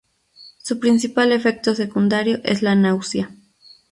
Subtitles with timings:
[0.57, 3.29] Su principal efecto secundario es la náusea.